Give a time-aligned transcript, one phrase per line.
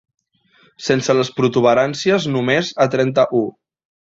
[0.85, 3.45] Sense les protuberàncies només a trenta-u.